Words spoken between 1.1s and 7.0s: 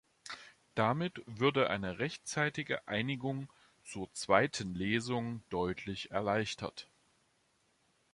würde eine rechtzeitige Einigung zur zweiten Lesung deutlich erleichtert.